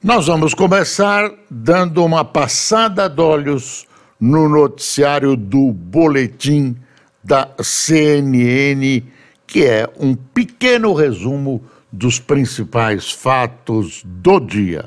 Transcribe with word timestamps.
Nós 0.00 0.28
vamos 0.28 0.54
começar 0.54 1.28
dando 1.50 2.04
uma 2.04 2.24
passada 2.24 3.08
de 3.08 3.20
olhos 3.20 3.84
no 4.20 4.48
noticiário 4.48 5.34
do 5.34 5.72
boletim 5.72 6.76
da 7.22 7.48
CNN, 7.60 9.02
que 9.44 9.64
é 9.64 9.90
um 9.98 10.14
pequeno 10.14 10.94
resumo 10.94 11.64
dos 11.90 12.20
principais 12.20 13.10
fatos 13.10 14.02
do 14.04 14.38
dia. 14.38 14.84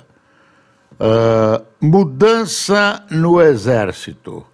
Uh, 0.93 1.61
mudança 1.81 3.03
no 3.11 3.41
Exército. 3.41 4.45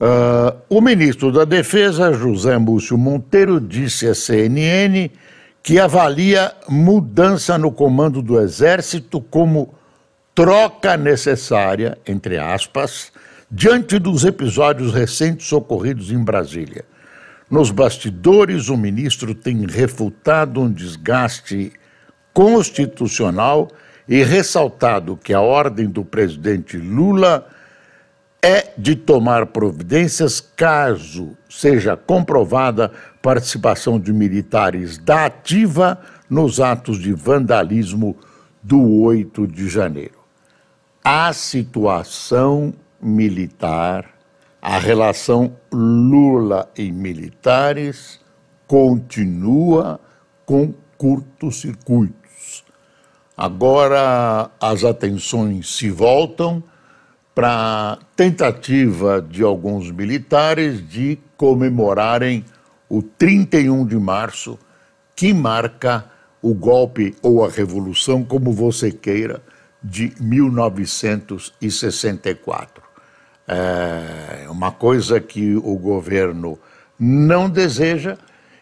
Uh, 0.00 0.58
o 0.68 0.80
ministro 0.80 1.30
da 1.30 1.44
Defesa, 1.44 2.12
José 2.12 2.58
Múcio 2.58 2.98
Monteiro, 2.98 3.60
disse 3.60 4.08
à 4.08 4.14
CNN 4.14 5.08
que 5.66 5.80
avalia 5.80 6.52
mudança 6.68 7.58
no 7.58 7.72
comando 7.72 8.22
do 8.22 8.40
Exército 8.40 9.20
como 9.20 9.74
troca 10.32 10.96
necessária, 10.96 11.98
entre 12.06 12.38
aspas, 12.38 13.10
diante 13.50 13.98
dos 13.98 14.24
episódios 14.24 14.94
recentes 14.94 15.52
ocorridos 15.52 16.12
em 16.12 16.22
Brasília. 16.22 16.84
Nos 17.50 17.72
bastidores, 17.72 18.68
o 18.68 18.76
ministro 18.76 19.34
tem 19.34 19.66
refutado 19.66 20.60
um 20.60 20.70
desgaste 20.70 21.72
constitucional 22.32 23.66
e 24.08 24.22
ressaltado 24.22 25.16
que 25.16 25.34
a 25.34 25.40
ordem 25.40 25.86
do 25.88 26.04
presidente 26.04 26.76
Lula 26.76 27.44
é 28.40 28.68
de 28.78 28.94
tomar 28.94 29.46
providências 29.46 30.40
caso 30.40 31.36
seja 31.50 31.96
comprovada 31.96 32.92
participação 33.26 33.98
de 33.98 34.12
militares 34.12 34.98
da 34.98 35.26
ativa 35.26 36.00
nos 36.30 36.60
atos 36.60 36.96
de 36.96 37.12
vandalismo 37.12 38.16
do 38.62 39.00
8 39.00 39.48
de 39.48 39.68
janeiro. 39.68 40.20
A 41.02 41.32
situação 41.32 42.72
militar, 43.02 44.08
a 44.62 44.78
relação 44.78 45.56
Lula 45.72 46.70
e 46.78 46.92
militares 46.92 48.20
continua 48.64 49.98
com 50.44 50.72
curtos-circuitos. 50.96 52.64
Agora 53.36 54.52
as 54.60 54.84
atenções 54.84 55.74
se 55.74 55.90
voltam 55.90 56.62
para 57.34 57.50
a 57.94 57.98
tentativa 58.14 59.20
de 59.20 59.42
alguns 59.42 59.90
militares 59.90 60.88
de 60.88 61.18
comemorarem 61.36 62.44
o 62.88 63.02
31 63.02 63.84
de 63.86 63.96
março, 63.96 64.56
que 65.14 65.34
marca 65.34 66.06
o 66.40 66.54
golpe 66.54 67.14
ou 67.22 67.44
a 67.44 67.50
revolução, 67.50 68.22
como 68.22 68.52
você 68.52 68.92
queira, 68.92 69.42
de 69.82 70.14
1964. 70.20 72.86
É 73.48 74.46
uma 74.48 74.70
coisa 74.72 75.20
que 75.20 75.54
o 75.56 75.76
governo 75.76 76.58
não 76.98 77.48
deseja 77.48 78.18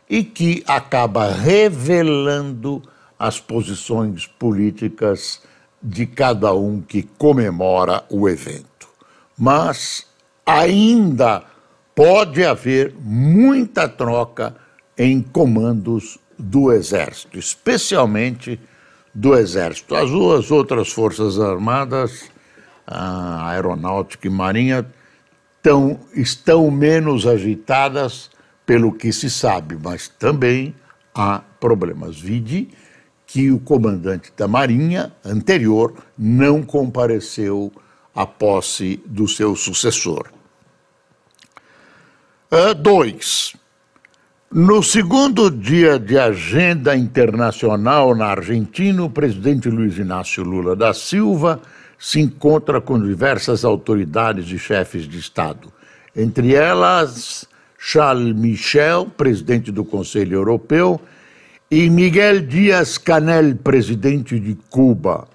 e 0.09 0.23
que 0.23 0.63
acaba 0.67 1.33
revelando 1.33 2.83
as 3.19 3.41
posições 3.41 4.27
políticas 4.27 5.43
de 5.83 6.07
cada 6.07 6.55
um 6.55 6.81
que 6.81 7.03
comemora 7.03 8.05
o 8.11 8.29
evento. 8.29 8.89
Mas 9.37 10.07
ainda 10.45 11.43
pode 11.95 12.45
haver 12.45 12.95
muita 13.01 13.89
troca 13.89 14.55
em 14.99 15.23
comandos 15.23 16.19
do 16.39 16.73
Exército, 16.73 17.39
especialmente 17.39 18.61
do 19.15 19.35
Exército. 19.35 19.95
As 19.95 20.11
duas 20.11 20.51
outras 20.51 20.91
Forças 20.91 21.39
Armadas, 21.39 22.31
a 22.87 23.49
Aeronáutica 23.51 24.27
e 24.27 24.31
Marinha, 24.31 24.87
tão, 25.63 26.01
estão 26.15 26.71
menos 26.71 27.27
agitadas 27.27 28.31
pelo 28.67 28.93
que 28.93 29.13
se 29.13 29.31
sabe, 29.31 29.79
mas 29.83 30.09
também 30.09 30.75
há 31.15 31.43
problemas. 31.61 32.21
Vide 32.21 32.69
que 33.27 33.51
o 33.51 33.59
comandante 33.59 34.33
da 34.37 34.49
Marinha 34.49 35.13
anterior 35.25 35.95
não 36.19 36.63
compareceu 36.63 37.73
à 38.15 38.27
posse 38.27 39.03
do 39.07 39.27
seu 39.27 39.57
sucessor. 39.57 40.29
Uh, 42.55 42.73
dois. 42.73 43.57
No 44.49 44.81
segundo 44.81 45.51
dia 45.51 45.99
de 45.99 46.17
agenda 46.17 46.97
internacional 46.97 48.15
na 48.15 48.27
Argentina, 48.27 49.03
o 49.03 49.11
presidente 49.11 49.69
Luiz 49.69 49.99
Inácio 49.99 50.45
Lula 50.45 50.77
da 50.77 50.95
Silva 50.95 51.61
se 51.99 52.21
encontra 52.21 52.81
com 52.81 52.97
diversas 52.97 53.65
autoridades 53.65 54.49
e 54.53 54.57
chefes 54.57 55.09
de 55.09 55.19
Estado, 55.19 55.73
entre 56.15 56.55
elas 56.55 57.45
Charles 57.77 58.37
Michel, 58.37 59.07
presidente 59.07 59.73
do 59.73 59.85
Conselho 59.85 60.35
Europeu, 60.35 61.01
e 61.69 61.91
Miguel 61.91 62.41
Dias 62.41 62.97
Canel, 62.97 63.57
presidente 63.57 64.39
de 64.39 64.57
Cuba. 64.71 65.27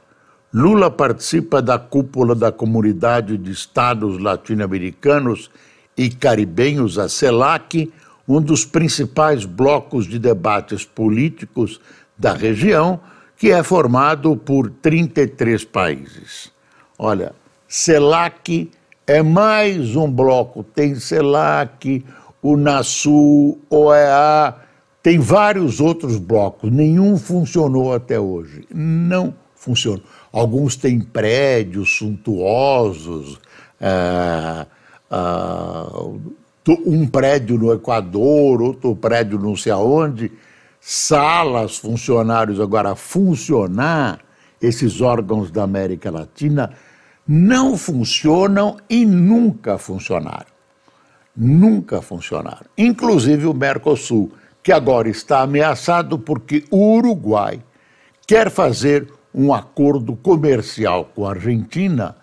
Lula 0.53 0.89
participa 0.89 1.61
da 1.61 1.77
cúpula 1.77 2.33
da 2.33 2.49
Comunidade 2.49 3.37
de 3.37 3.51
Estados 3.51 4.17
Latino-Americanos 4.19 5.51
e 5.99 6.09
Caribenhos, 6.09 6.97
a 6.97 7.09
CELAC, 7.09 7.91
um 8.25 8.41
dos 8.41 8.63
principais 8.63 9.43
blocos 9.43 10.07
de 10.07 10.17
debates 10.17 10.85
políticos 10.85 11.81
da 12.17 12.31
região, 12.31 13.01
que 13.35 13.51
é 13.51 13.61
formado 13.61 14.37
por 14.37 14.69
33 14.69 15.65
países. 15.65 16.53
Olha, 16.97 17.33
CELAC 17.67 18.71
é 19.05 19.21
mais 19.21 19.97
um 19.97 20.09
bloco, 20.09 20.63
tem 20.63 20.95
CELAC, 20.95 22.05
UNASUL, 22.41 23.59
OEA, 23.69 24.55
tem 25.03 25.19
vários 25.19 25.81
outros 25.81 26.17
blocos, 26.17 26.71
nenhum 26.71 27.17
funcionou 27.17 27.93
até 27.93 28.17
hoje. 28.17 28.65
Não 28.73 29.33
funcionou. 29.53 30.03
Alguns 30.31 30.77
têm 30.77 31.01
prédios 31.01 31.97
suntuosos, 31.97 33.37
é, 33.81 34.65
é, 35.11 36.75
um 36.85 37.07
prédio 37.07 37.57
no 37.57 37.73
Equador, 37.73 38.61
outro 38.61 38.95
prédio 38.95 39.39
não 39.39 39.55
sei 39.55 39.71
aonde, 39.71 40.31
salas, 40.79 41.77
funcionários. 41.77 42.59
Agora, 42.59 42.95
funcionar, 42.95 44.19
esses 44.61 45.01
órgãos 45.01 45.49
da 45.51 45.63
América 45.63 46.11
Latina 46.11 46.71
não 47.27 47.77
funcionam 47.77 48.77
e 48.89 49.05
nunca 49.05 49.77
funcionaram. 49.77 50.47
Nunca 51.35 52.01
funcionaram. 52.01 52.65
Inclusive 52.77 53.45
o 53.45 53.53
Mercosul 53.53 54.31
que 54.61 54.71
agora 54.71 55.09
está 55.09 55.41
ameaçado 55.41 56.19
porque 56.19 56.65
o 56.69 56.97
Uruguai 56.97 57.61
quer 58.27 58.49
fazer 58.49 59.07
um 59.33 59.53
acordo 59.53 60.15
comercial 60.15 61.05
com 61.15 61.25
a 61.25 61.31
Argentina 61.31 62.15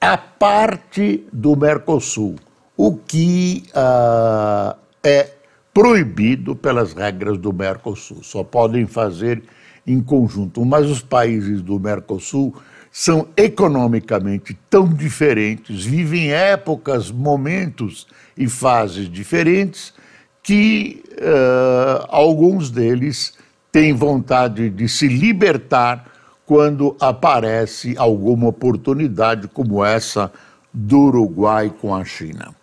a 0.00 0.16
parte 0.16 1.26
do 1.32 1.56
Mercosul, 1.56 2.36
o 2.76 2.96
que 2.96 3.64
uh, 3.70 4.76
é 5.02 5.30
proibido 5.74 6.54
pelas 6.54 6.92
regras 6.92 7.38
do 7.38 7.52
Mercosul. 7.52 8.22
Só 8.22 8.42
podem 8.42 8.86
fazer 8.86 9.42
em 9.86 10.00
conjunto. 10.00 10.64
Mas 10.64 10.86
os 10.86 11.00
países 11.00 11.62
do 11.62 11.80
Mercosul 11.80 12.54
são 12.90 13.28
economicamente 13.36 14.56
tão 14.68 14.88
diferentes, 14.88 15.84
vivem 15.84 16.32
épocas, 16.32 17.10
momentos 17.10 18.06
e 18.36 18.48
fases 18.48 19.08
diferentes 19.08 19.94
que 20.42 21.02
uh, 21.12 22.06
alguns 22.08 22.70
deles 22.70 23.34
têm 23.70 23.92
vontade 23.92 24.70
de 24.70 24.88
se 24.88 25.06
libertar 25.06 26.17
quando 26.48 26.96
aparece 26.98 27.94
alguma 27.98 28.48
oportunidade 28.48 29.46
como 29.48 29.84
essa 29.84 30.32
do 30.72 30.98
Uruguai 31.00 31.70
com 31.78 31.94
a 31.94 32.02
China. 32.06 32.56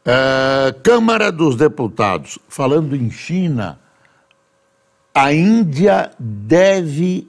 Uh, 0.00 0.72
Câmara 0.82 1.30
dos 1.30 1.54
Deputados, 1.54 2.38
falando 2.48 2.96
em 2.96 3.10
China, 3.10 3.78
a 5.14 5.34
Índia 5.34 6.12
deve 6.18 7.28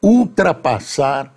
ultrapassar 0.00 1.34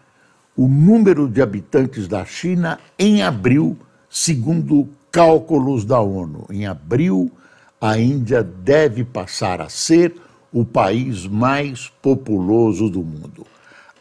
o 0.56 0.68
número 0.68 1.28
de 1.28 1.42
habitantes 1.42 2.08
da 2.08 2.24
China 2.26 2.80
em 2.98 3.24
abril, 3.24 3.76
segundo 4.08 4.88
cálculos 5.12 5.84
da 5.84 6.00
ONU. 6.00 6.46
Em 6.52 6.68
abril, 6.68 7.32
a 7.82 7.98
Índia 7.98 8.44
deve 8.44 9.04
passar 9.04 9.62
a 9.62 9.68
ser 9.68 10.16
o 10.56 10.64
país 10.64 11.28
mais 11.28 11.92
populoso 12.02 12.90
do 12.90 13.04
mundo. 13.04 13.46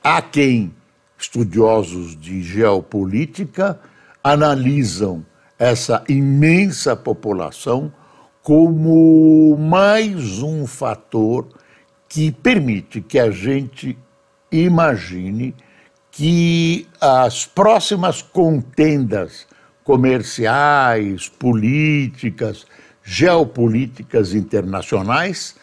Há 0.00 0.22
quem, 0.22 0.72
estudiosos 1.18 2.16
de 2.16 2.44
geopolítica, 2.44 3.80
analisam 4.22 5.26
essa 5.58 6.04
imensa 6.08 6.94
população 6.94 7.92
como 8.40 9.56
mais 9.58 10.42
um 10.42 10.64
fator 10.64 11.48
que 12.08 12.30
permite 12.30 13.00
que 13.00 13.18
a 13.18 13.32
gente 13.32 13.98
imagine 14.52 15.56
que 16.12 16.86
as 17.00 17.44
próximas 17.44 18.22
contendas 18.22 19.44
comerciais, 19.82 21.28
políticas, 21.28 22.64
geopolíticas 23.02 24.34
internacionais 24.34 25.56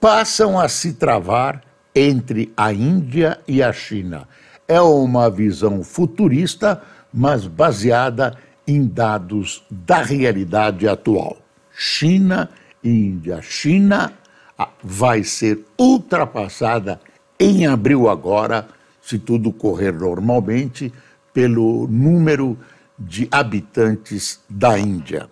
passam 0.00 0.58
a 0.58 0.68
se 0.68 0.94
travar 0.94 1.62
entre 1.94 2.52
a 2.56 2.72
Índia 2.72 3.40
e 3.48 3.62
a 3.62 3.72
China. 3.72 4.28
É 4.68 4.80
uma 4.80 5.30
visão 5.30 5.82
futurista, 5.82 6.82
mas 7.12 7.46
baseada 7.46 8.36
em 8.66 8.86
dados 8.86 9.64
da 9.70 10.02
realidade 10.02 10.88
atual. 10.88 11.38
China 11.70 12.50
e 12.82 12.90
Índia. 12.90 13.40
China 13.40 14.12
ah, 14.58 14.68
vai 14.82 15.22
ser 15.22 15.64
ultrapassada 15.78 17.00
em 17.38 17.66
abril 17.66 18.08
agora, 18.08 18.66
se 19.00 19.18
tudo 19.18 19.52
correr 19.52 19.92
normalmente, 19.92 20.92
pelo 21.32 21.86
número 21.86 22.58
de 22.98 23.28
habitantes 23.30 24.40
da 24.48 24.78
Índia. 24.78 25.28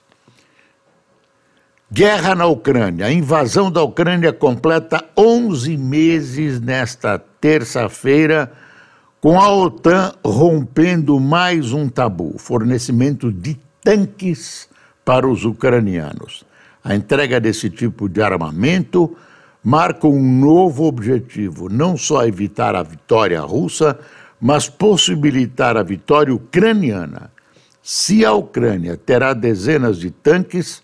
Guerra 1.92 2.36
na 2.36 2.46
Ucrânia. 2.46 3.08
A 3.08 3.12
invasão 3.12 3.72
da 3.72 3.82
Ucrânia 3.82 4.32
completa 4.32 5.04
11 5.18 5.76
meses 5.76 6.62
nesta 6.62 7.18
terça-feira, 7.18 8.52
com 9.20 9.42
a 9.42 9.52
OTAN 9.52 10.14
rompendo 10.24 11.20
mais 11.20 11.74
um 11.74 11.90
tabu: 11.90 12.38
fornecimento 12.38 13.32
de 13.32 13.60
tanques 13.82 14.70
para 15.04 15.28
os 15.28 15.46
ucranianos. 15.46 16.46
A 16.84 16.94
entrega 16.94 17.40
desse 17.40 17.72
tipo 17.72 18.08
de 18.08 18.22
armamento 18.22 19.18
marca 19.68 20.08
um 20.08 20.40
novo 20.40 20.86
objetivo, 20.86 21.68
não 21.68 21.98
só 21.98 22.26
evitar 22.26 22.74
a 22.74 22.82
vitória 22.82 23.42
russa, 23.42 24.00
mas 24.40 24.70
possibilitar 24.70 25.76
a 25.76 25.84
vitória 25.84 26.34
ucraniana. 26.34 27.30
Se 27.84 28.24
a 28.24 28.32
Ucrânia 28.32 28.96
terá 28.96 29.34
dezenas 29.34 29.98
de 29.98 30.10
tanques, 30.10 30.82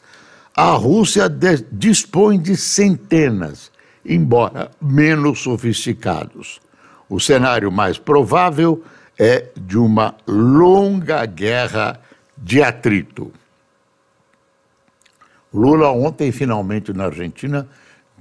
a 0.54 0.72
Rússia 0.72 1.30
de 1.30 1.66
dispõe 1.72 2.38
de 2.38 2.58
centenas, 2.58 3.72
embora 4.06 4.70
menos 4.82 5.40
sofisticados. 5.40 6.60
O 7.08 7.22
cenário 7.22 7.72
mais 7.72 7.98
provável 7.98 8.84
é 9.18 9.48
de 9.56 9.78
uma 9.78 10.14
longa 10.28 11.26
guerra 11.26 12.02
de 12.38 12.62
atrito. 12.62 13.32
Lula, 15.54 15.90
ontem, 15.90 16.34
finalmente, 16.34 16.92
na 16.92 17.06
Argentina, 17.06 17.66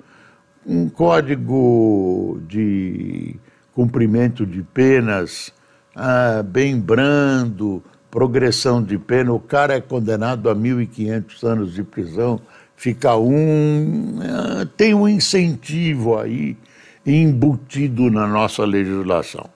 Um 0.66 0.90
código 0.90 2.40
de 2.48 3.36
cumprimento 3.74 4.46
de 4.46 4.62
penas 4.62 5.54
ah, 5.96 6.44
bem 6.44 6.80
brando, 6.80 7.84
progressão 8.12 8.84
de 8.84 8.98
pena, 8.98 9.32
o 9.34 9.40
cara 9.40 9.76
é 9.76 9.82
condenado 9.82 10.50
a 10.50 10.56
1.500 10.56 11.44
anos 11.48 11.74
de 11.74 11.84
prisão, 11.84 12.40
fica 12.76 13.16
um. 13.16 14.20
Ah, 14.22 14.68
tem 14.78 14.94
um 14.94 15.08
incentivo 15.08 16.18
aí 16.18 16.58
embutido 17.06 18.10
na 18.10 18.28
nossa 18.28 18.66
legislação. 18.66 19.50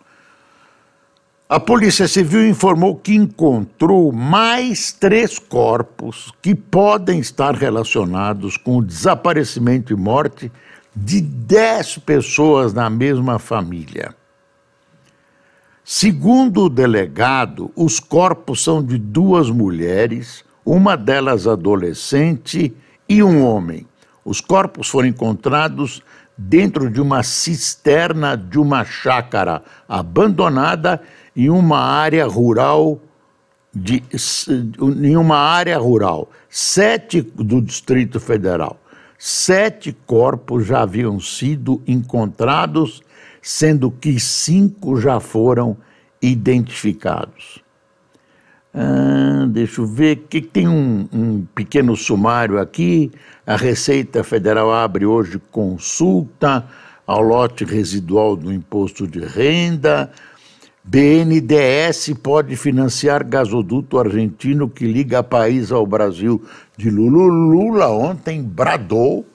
A 1.53 1.59
Polícia 1.59 2.07
Civil 2.07 2.47
informou 2.47 2.95
que 2.95 3.13
encontrou 3.13 4.11
mais 4.11 4.91
três 4.91 5.37
corpos 5.37 6.33
que 6.41 6.55
podem 6.55 7.19
estar 7.19 7.53
relacionados 7.53 8.57
com 8.57 8.77
o 8.77 8.83
desaparecimento 8.83 9.93
e 9.93 9.95
morte 9.95 10.51
de 10.95 11.21
dez 11.21 11.95
pessoas 11.95 12.73
na 12.73 12.89
mesma 12.89 13.37
família. 13.37 14.15
Segundo 15.83 16.63
o 16.63 16.69
delegado, 16.69 17.69
os 17.75 17.99
corpos 17.99 18.63
são 18.63 18.83
de 18.83 18.97
duas 18.97 19.51
mulheres, 19.51 20.43
uma 20.65 20.97
delas 20.97 21.45
adolescente 21.45 22.75
e 23.07 23.21
um 23.21 23.45
homem. 23.45 23.85
Os 24.25 24.41
corpos 24.41 24.89
foram 24.89 25.09
encontrados 25.09 26.01
dentro 26.35 26.89
de 26.89 26.99
uma 26.99 27.21
cisterna 27.21 28.35
de 28.35 28.57
uma 28.57 28.83
chácara 28.83 29.61
abandonada 29.87 30.99
em 31.35 31.49
uma 31.49 31.79
área 31.79 32.25
rural 32.27 32.99
de, 33.73 34.03
em 35.01 35.17
uma 35.17 35.37
área 35.37 35.77
rural, 35.77 36.29
sete 36.49 37.21
do 37.21 37.61
Distrito 37.61 38.19
Federal. 38.19 38.79
Sete 39.17 39.95
corpos 40.05 40.65
já 40.65 40.81
haviam 40.81 41.19
sido 41.19 41.81
encontrados, 41.87 43.01
sendo 43.41 43.89
que 43.89 44.19
cinco 44.19 44.99
já 44.99 45.19
foram 45.19 45.77
identificados. 46.21 47.63
Ah, 48.73 49.45
deixa 49.47 49.81
eu 49.81 49.85
ver, 49.85 50.25
que 50.29 50.41
tem 50.41 50.67
um, 50.67 51.07
um 51.13 51.45
pequeno 51.55 51.95
sumário 51.95 52.59
aqui. 52.59 53.11
A 53.45 53.55
Receita 53.55 54.23
Federal 54.23 54.73
abre 54.73 55.05
hoje 55.05 55.39
consulta 55.51 56.65
ao 57.05 57.21
lote 57.21 57.63
residual 57.65 58.35
do 58.35 58.51
imposto 58.51 59.07
de 59.07 59.19
renda. 59.19 60.11
BNDES 60.85 62.13
pode 62.21 62.57
financiar 62.57 63.23
gasoduto 63.23 63.97
argentino 63.97 64.69
que 64.69 64.85
liga 64.85 65.23
país 65.23 65.71
ao 65.71 65.87
Brasil. 65.87 66.43
De 66.75 66.89
Lula, 66.89 67.33
Lula 67.33 67.87
ontem 67.87 68.43
bradou, 68.43 69.25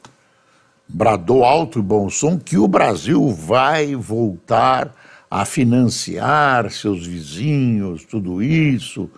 bradou 0.87 1.45
alto 1.45 1.79
e 1.79 1.83
bom 1.83 2.11
som, 2.11 2.39
que 2.39 2.59
o 2.59 2.69
Brasil 2.69 3.31
vai 3.31 3.95
voltar 3.95 4.95
a 5.31 5.47
financiar 5.47 6.71
seus 6.71 7.07
vizinhos, 7.07 8.05
tudo 8.05 8.43
isso, 8.43 9.11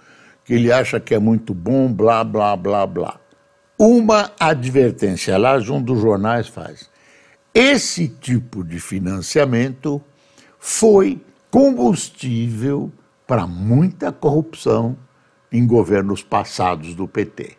que 0.44 0.54
ele 0.54 0.70
acha 0.70 1.00
que 1.00 1.14
é 1.14 1.18
muito 1.18 1.52
bom, 1.52 1.92
blá, 1.92 2.22
blá, 2.22 2.54
blá, 2.56 2.86
blá. 2.86 3.20
Uma 3.76 4.30
advertência, 4.38 5.36
lá 5.36 5.56
um 5.56 5.82
dos 5.82 6.00
jornais 6.00 6.46
faz. 6.46 6.88
Esse 7.52 8.06
tipo 8.06 8.62
de 8.62 8.78
financiamento 8.78 10.00
foi 10.60 11.20
combustível 11.50 12.92
para 13.26 13.46
muita 13.46 14.12
corrupção 14.12 14.96
em 15.52 15.66
governos 15.66 16.22
passados 16.22 16.94
do 16.94 17.08
PT. 17.08 17.56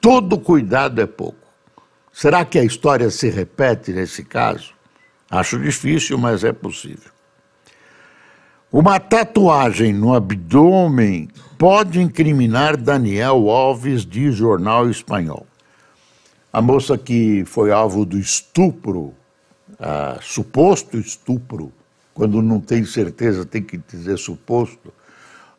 Todo 0.00 0.38
cuidado 0.38 1.00
é 1.00 1.06
pouco. 1.06 1.38
Será 2.12 2.44
que 2.44 2.58
a 2.58 2.64
história 2.64 3.10
se 3.10 3.30
repete 3.30 3.92
nesse 3.92 4.24
caso? 4.24 4.74
Acho 5.30 5.58
difícil, 5.58 6.18
mas 6.18 6.44
é 6.44 6.52
possível. 6.52 7.10
Uma 8.70 8.98
tatuagem 8.98 9.92
no 9.92 10.14
abdômen 10.14 11.28
pode 11.58 12.00
incriminar 12.00 12.76
Daniel 12.76 13.48
Alves, 13.48 14.04
de 14.04 14.32
jornal 14.32 14.90
espanhol. 14.90 15.46
A 16.52 16.60
moça 16.60 16.98
que 16.98 17.44
foi 17.46 17.70
alvo 17.70 18.04
do 18.04 18.18
estupro, 18.18 19.14
uh, 19.72 20.20
suposto 20.20 20.98
estupro, 20.98 21.72
quando 22.14 22.42
não 22.42 22.60
tem 22.60 22.84
certeza 22.84 23.44
tem 23.44 23.62
que 23.62 23.78
dizer 23.78 24.18
suposto, 24.18 24.92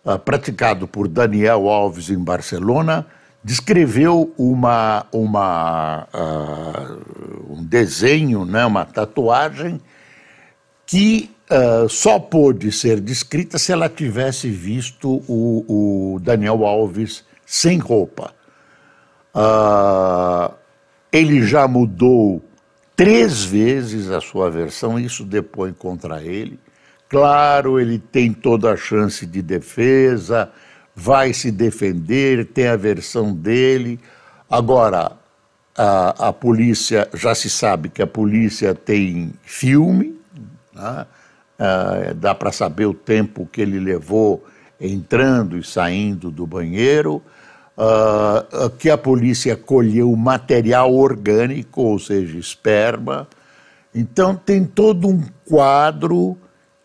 uh, 0.06 0.20
praticado 0.20 0.88
por 0.88 1.08
Daniel 1.08 1.68
Alves 1.68 2.10
em 2.10 2.18
Barcelona, 2.18 3.06
descreveu 3.44 4.34
uma, 4.38 5.06
uma, 5.12 6.08
uh, 6.14 7.54
um 7.54 7.64
desenho, 7.64 8.46
né, 8.46 8.66
uma 8.66 8.86
tatuagem, 8.86 9.82
que 10.86 11.30
uh, 11.50 11.90
só 11.90 12.20
pôde 12.20 12.72
ser 12.72 13.02
descrita 13.02 13.58
se 13.58 13.72
ela 13.72 13.90
tivesse 13.90 14.50
visto 14.50 15.24
o, 15.28 16.16
o 16.16 16.20
Daniel 16.20 16.66
Alves 16.66 17.24
sem 17.46 17.80
roupa. 17.80 18.34
Uh, 19.36 20.54
ele 21.12 21.46
já 21.46 21.68
mudou 21.68 22.42
três 22.96 23.44
vezes 23.44 24.10
a 24.10 24.22
sua 24.22 24.50
versão, 24.50 25.00
isso 25.00 25.24
depõe 25.24 25.74
contra 25.74 26.24
ele. 26.24 26.60
Claro, 27.10 27.80
ele 27.80 28.00
tem 28.00 28.34
toda 28.34 28.72
a 28.72 28.78
chance 28.78 29.26
de 29.26 29.42
defesa, 29.42 30.52
vai 30.96 31.34
se 31.34 31.52
defender, 31.52 32.46
tem 32.46 32.68
a 32.68 32.76
versão 32.76 33.34
dele. 33.34 34.00
Agora, 34.50 35.12
a, 35.78 36.30
a 36.30 36.34
polícia, 36.34 37.08
já 37.14 37.36
se 37.36 37.50
sabe 37.50 37.90
que 37.90 38.02
a 38.02 38.08
polícia 38.08 38.74
tem 38.74 39.34
filme, 39.44 40.20
né? 40.74 41.06
ah, 41.60 42.14
dá 42.16 42.34
para 42.34 42.52
saber 42.52 42.86
o 42.86 42.94
tempo 42.94 43.48
que 43.52 43.62
ele 43.62 43.80
levou 43.80 44.46
entrando 44.80 45.58
e 45.58 45.64
saindo 45.64 46.30
do 46.30 46.46
banheiro. 46.46 47.22
Uh, 47.76 48.70
que 48.78 48.88
a 48.88 48.98
polícia 48.98 49.58
colheu 49.58 50.16
material 50.16 50.94
orgânico, 50.94 51.82
ou 51.82 51.98
seja, 51.98 52.38
esperma. 52.38 53.28
Então, 53.96 54.36
tem 54.36 54.64
todo 54.64 55.08
um 55.08 55.24
quadro 55.44 56.38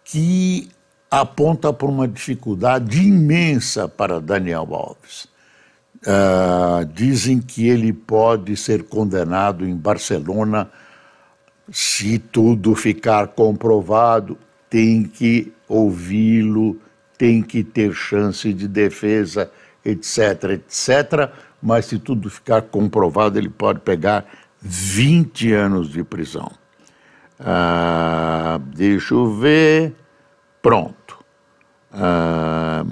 que 0.02 0.70
aponta 1.10 1.72
para 1.72 1.88
uma 1.88 2.08
dificuldade 2.08 3.02
imensa 3.02 3.86
para 3.86 4.18
Daniel 4.18 4.68
Alves. 4.72 5.28
Uh, 6.06 6.86
dizem 6.94 7.38
que 7.40 7.68
ele 7.68 7.92
pode 7.92 8.56
ser 8.56 8.84
condenado 8.84 9.66
em 9.68 9.76
Barcelona 9.76 10.70
se 11.70 12.18
tudo 12.18 12.74
ficar 12.74 13.28
comprovado. 13.28 14.38
Tem 14.70 15.02
que 15.02 15.52
ouvi-lo, 15.68 16.80
tem 17.16 17.42
que 17.42 17.64
ter 17.64 17.92
chance 17.92 18.52
de 18.52 18.68
defesa 18.68 19.50
etc., 19.90 20.50
etc. 20.50 21.30
Mas 21.62 21.86
se 21.86 21.98
tudo 21.98 22.30
ficar 22.30 22.62
comprovado, 22.62 23.38
ele 23.38 23.48
pode 23.48 23.80
pegar 23.80 24.24
20 24.60 25.52
anos 25.52 25.88
de 25.90 26.04
prisão. 26.04 26.50
Ah, 27.38 28.60
deixa 28.74 29.14
eu 29.14 29.34
ver. 29.34 29.94
Pronto. 30.60 31.18
Ah, 31.92 32.84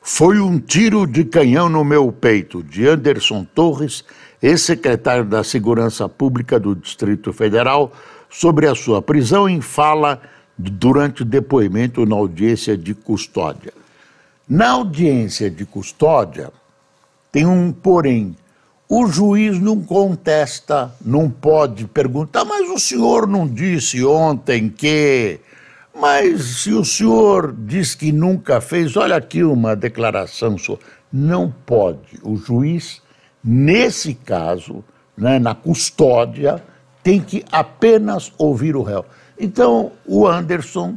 foi 0.00 0.40
um 0.40 0.58
tiro 0.58 1.06
de 1.06 1.24
canhão 1.24 1.68
no 1.68 1.84
meu 1.84 2.10
peito, 2.10 2.62
de 2.62 2.88
Anderson 2.88 3.44
Torres, 3.44 4.04
ex-secretário 4.42 5.24
da 5.24 5.44
Segurança 5.44 6.08
Pública 6.08 6.58
do 6.58 6.74
Distrito 6.74 7.32
Federal, 7.32 7.92
sobre 8.28 8.66
a 8.66 8.74
sua 8.74 9.00
prisão 9.00 9.48
em 9.48 9.60
fala 9.60 10.20
durante 10.58 11.24
depoimento 11.24 12.04
na 12.04 12.16
audiência 12.16 12.76
de 12.76 12.94
custódia. 12.94 13.72
Na 14.48 14.70
audiência 14.70 15.50
de 15.50 15.64
custódia, 15.64 16.50
tem 17.30 17.46
um 17.46 17.72
porém. 17.72 18.36
O 18.88 19.06
juiz 19.06 19.58
não 19.58 19.80
contesta, 19.80 20.94
não 21.00 21.30
pode 21.30 21.86
perguntar, 21.86 22.44
mas 22.44 22.68
o 22.68 22.78
senhor 22.78 23.26
não 23.26 23.46
disse 23.48 24.04
ontem 24.04 24.68
que. 24.68 25.40
Mas 25.94 26.62
se 26.62 26.72
o 26.72 26.84
senhor 26.84 27.54
diz 27.56 27.94
que 27.94 28.12
nunca 28.12 28.60
fez, 28.60 28.96
olha 28.96 29.16
aqui 29.16 29.42
uma 29.42 29.76
declaração 29.76 30.58
sua. 30.58 30.78
Não 31.10 31.54
pode. 31.64 32.18
O 32.22 32.36
juiz, 32.36 33.00
nesse 33.42 34.14
caso, 34.14 34.84
né, 35.16 35.38
na 35.38 35.54
custódia, 35.54 36.62
tem 37.02 37.20
que 37.20 37.44
apenas 37.50 38.32
ouvir 38.36 38.76
o 38.76 38.82
réu. 38.82 39.04
Então, 39.38 39.92
o 40.06 40.26
Anderson 40.26 40.96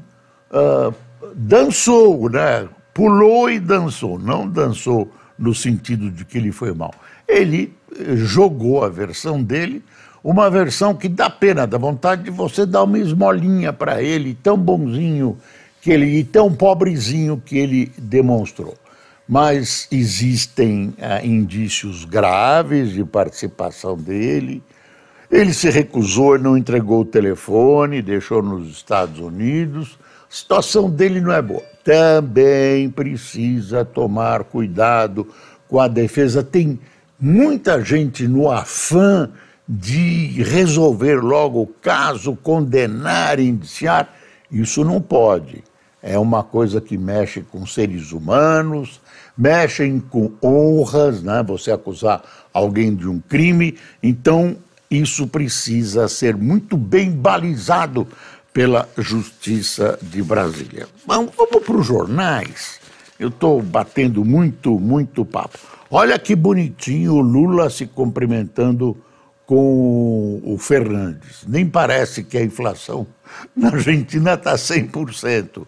uh, 0.52 0.94
dançou, 1.34 2.30
né? 2.30 2.68
Pulou 2.96 3.52
e 3.52 3.60
dançou. 3.60 4.18
Não 4.18 4.48
dançou 4.48 5.12
no 5.38 5.54
sentido 5.54 6.10
de 6.10 6.24
que 6.24 6.38
ele 6.38 6.52
foi 6.52 6.74
mal. 6.74 6.94
Ele 7.28 7.76
eh, 7.92 8.16
jogou 8.16 8.84
a 8.86 8.90
versão 8.90 9.44
dele, 9.44 9.84
uma 10.24 10.50
versão 10.50 10.96
que 10.96 11.10
dá 11.10 11.30
pena, 11.30 11.68
dá 11.68 11.78
vontade 11.78 12.24
de 12.24 12.32
você 12.32 12.66
dar 12.66 12.84
uma 12.84 12.98
esmolinha 12.98 13.74
para 13.74 14.02
ele, 14.02 14.34
tão 14.42 14.58
bonzinho 14.58 15.38
que 15.82 15.92
ele 15.92 16.06
e 16.20 16.24
tão 16.24 16.52
pobrezinho 16.52 17.40
que 17.46 17.58
ele 17.58 17.92
demonstrou. 17.98 18.76
Mas 19.28 19.88
existem 19.92 20.94
ah, 21.02 21.24
indícios 21.24 22.06
graves 22.06 22.92
de 22.94 23.04
participação 23.04 23.98
dele. 23.98 24.64
Ele 25.30 25.54
se 25.54 25.70
recusou, 25.70 26.40
não 26.40 26.56
entregou 26.56 27.02
o 27.02 27.06
telefone, 27.06 28.02
deixou 28.02 28.42
nos 28.42 28.70
Estados 28.70 29.20
Unidos. 29.20 30.00
A 30.30 30.34
situação 30.34 30.90
dele 30.90 31.20
não 31.20 31.34
é 31.34 31.42
boa 31.42 31.75
também 31.86 32.90
precisa 32.90 33.86
tomar 33.86 34.44
cuidado 34.44 35.28
com 35.68 35.80
a 35.80 35.88
defesa. 35.88 36.44
Tem 36.44 36.80
muita 37.20 37.80
gente 37.80 38.28
no 38.28 38.52
afã 38.52 39.30
de 39.70 40.42
resolver 40.42 41.22
logo 41.22 41.62
o 41.62 41.68
caso, 41.68 42.36
condenar, 42.36 43.40
indiciar. 43.40 44.10
Isso 44.52 44.84
não 44.84 45.00
pode. 45.00 45.64
É 46.02 46.18
uma 46.18 46.44
coisa 46.44 46.82
que 46.82 46.98
mexe 46.98 47.42
com 47.42 47.68
seres 47.68 48.12
humanos, 48.12 49.00
mexem 49.38 50.00
com 50.00 50.32
honras, 50.44 51.22
né? 51.22 51.44
Você 51.44 51.72
acusar 51.72 52.24
alguém 52.52 52.96
de 52.96 53.08
um 53.08 53.20
crime, 53.20 53.78
então 54.02 54.58
isso 54.90 55.28
precisa 55.28 56.08
ser 56.08 56.36
muito 56.36 56.78
bem 56.78 57.12
balizado 57.12 58.08
pela 58.56 58.88
Justiça 58.98 60.00
de 60.02 60.24
Brasília. 60.24 60.88
Vamos, 61.06 61.36
para 61.36 61.76
os 61.76 61.86
jornais. 61.86 62.80
Eu 63.20 63.28
estou 63.28 63.62
batendo 63.62 64.24
muito, 64.24 64.80
muito 64.80 65.26
papo. 65.26 65.60
Olha 65.92 66.18
que 66.18 66.34
bonitinho 66.38 67.16
o 67.16 67.20
Lula 67.20 67.70
se 67.70 67.86
cumprimentando 67.86 68.96
com 69.46 70.40
o 70.42 70.58
Fernandes. 70.58 71.44
Nem 71.46 71.68
parece 71.68 72.24
que 72.24 72.38
a 72.38 72.44
inflação 72.46 73.06
na 73.54 73.72
Argentina 73.72 74.36
está 74.36 74.56
100%. 74.56 75.68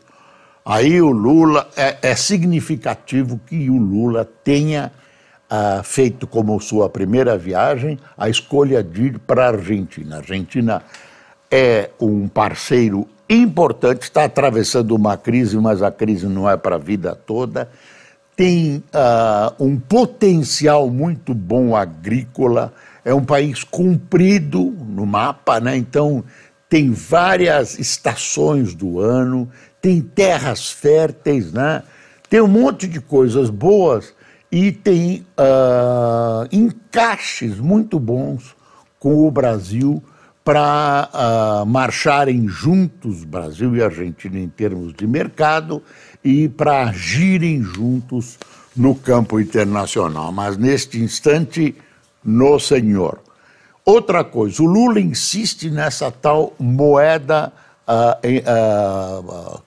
Aí 0.65 1.01
o 1.01 1.09
Lula, 1.11 1.69
é, 1.75 1.97
é 2.01 2.15
significativo 2.15 3.37
que 3.45 3.69
o 3.69 3.77
Lula 3.77 4.23
tenha 4.45 4.93
ah, 5.49 5.81
feito 5.83 6.25
como 6.25 6.57
sua 6.61 6.89
primeira 6.89 7.37
viagem 7.37 7.99
a 8.17 8.29
escolha 8.29 8.81
de 8.81 9.07
ir 9.07 9.19
para 9.19 9.43
a 9.43 9.49
Argentina. 9.49 10.15
A 10.15 10.19
Argentina 10.19 10.83
é 11.51 11.89
um 11.99 12.27
parceiro 12.27 13.07
importante, 13.29 14.03
está 14.03 14.25
atravessando 14.25 14.95
uma 14.95 15.17
crise, 15.17 15.57
mas 15.57 15.81
a 15.81 15.91
crise 15.91 16.27
não 16.27 16.49
é 16.49 16.55
para 16.55 16.75
a 16.75 16.79
vida 16.79 17.15
toda. 17.15 17.69
Tem 18.35 18.83
uh, 18.93 19.63
um 19.63 19.79
potencial 19.79 20.89
muito 20.89 21.33
bom 21.33 21.75
agrícola, 21.75 22.73
é 23.03 23.13
um 23.13 23.23
país 23.23 23.63
comprido 23.63 24.75
no 24.87 25.05
mapa, 25.05 25.59
né? 25.59 25.75
então 25.75 26.23
tem 26.69 26.91
várias 26.91 27.79
estações 27.79 28.73
do 28.73 28.99
ano, 28.99 29.49
tem 29.81 30.01
terras 30.01 30.69
férteis, 30.69 31.51
né? 31.51 31.83
tem 32.29 32.41
um 32.41 32.47
monte 32.47 32.87
de 32.87 32.99
coisas 32.99 33.49
boas 33.49 34.13
e 34.51 34.71
tem 34.71 35.25
uh, 35.39 36.47
encaixes 36.51 37.57
muito 37.57 37.99
bons 37.99 38.55
com 38.99 39.25
o 39.27 39.31
Brasil 39.31 40.03
para 40.47 41.09
uh, 41.13 41.65
marcharem 41.65 42.47
juntos, 42.47 43.25
Brasil 43.25 43.75
e 43.75 43.83
Argentina, 43.83 44.39
em 44.39 44.47
termos 44.47 44.93
de 44.93 45.05
mercado 45.05 45.83
e 46.23 46.47
para 46.47 46.83
agirem 46.83 47.61
juntos 47.61 48.39
no 48.73 48.95
campo 48.95 49.41
internacional. 49.41 50.31
Mas 50.31 50.55
neste 50.55 50.99
instante, 50.99 51.75
no 52.23 52.57
senhor. 52.61 53.19
Outra 53.83 54.23
coisa, 54.23 54.63
o 54.63 54.65
Lula 54.65 55.01
insiste 55.01 55.69
nessa 55.69 56.09
tal 56.09 56.53
moeda 56.57 57.51
uh, 57.85 59.51
uh, 59.51 59.61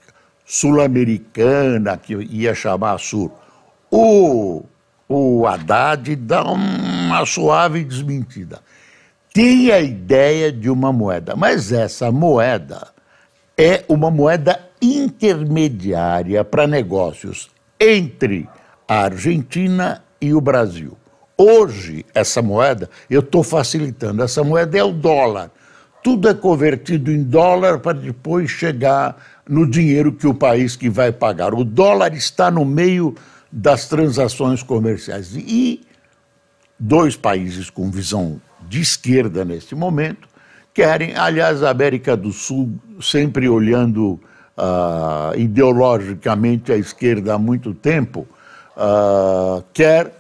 sul-americana, 0.47 1.99
que 1.99 2.15
ia 2.15 2.55
chamar 2.55 2.99
Sur. 2.99 3.31
O, 3.91 4.65
o 5.07 5.47
Haddad 5.47 6.17
dá 6.17 6.43
uma 6.43 7.27
suave 7.27 7.85
desmentida. 7.85 8.63
Tem 9.33 9.71
a 9.71 9.81
ideia 9.81 10.51
de 10.51 10.69
uma 10.69 10.93
moeda, 10.93 11.37
mas 11.37 11.71
essa 11.71 12.11
moeda 12.11 12.89
é 13.57 13.85
uma 13.89 14.11
moeda 14.11 14.59
intermediária 14.83 16.43
para 16.43 16.67
negócios 16.67 17.49
entre 17.79 18.49
a 18.89 19.03
Argentina 19.03 20.03
e 20.21 20.35
o 20.35 20.41
Brasil. 20.41 20.97
Hoje, 21.39 22.05
essa 22.13 22.43
moeda, 22.43 22.91
eu 23.09 23.21
estou 23.21 23.45
facilitando, 23.45 24.23
essa 24.23 24.43
moeda 24.43 24.77
é 24.77 24.83
o 24.83 24.93
dólar. 24.93 25.53
Tudo 26.03 26.29
é 26.29 26.35
convertido 26.35 27.13
em 27.13 27.23
dólar 27.23 27.79
para 27.79 27.97
depois 27.97 28.51
chegar 28.51 29.17
no 29.49 29.65
dinheiro 29.65 30.13
que 30.13 30.27
o 30.27 30.35
país 30.35 30.75
que 30.75 30.91
vai 30.91 31.13
pagar. 31.13 31.55
O 31.55 31.63
dólar 31.63 32.15
está 32.15 32.51
no 32.51 32.65
meio 32.65 33.15
das 33.53 33.87
transações 33.87 34.61
comerciais. 34.63 35.37
E 35.37 35.83
dois 36.79 37.17
países 37.17 37.71
com 37.71 37.91
visão 37.91 38.41
de 38.71 38.81
esquerda 38.81 39.45
neste 39.45 39.75
momento 39.75 40.29
querem, 40.73 41.17
aliás, 41.17 41.61
a 41.65 41.71
América 41.71 42.17
do 42.17 42.31
Sul 42.31 42.79
sempre 43.01 43.49
olhando 43.49 44.13
uh, 44.57 45.37
ideologicamente 45.37 46.71
à 46.71 46.77
esquerda 46.77 47.35
há 47.35 47.39
muito 47.39 47.75
tempo, 47.75 48.29
uh, 48.77 49.65
quer 49.75 50.15